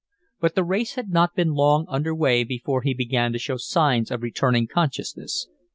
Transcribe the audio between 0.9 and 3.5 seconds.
had not been long under way before he began to